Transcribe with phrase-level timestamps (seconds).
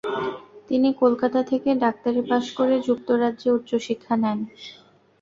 [0.69, 4.39] তিনি কলকাতা থেকে ডাক্তারি পাস করে যুক্তরাজ্যে উচ্চশিক্ষা নেন।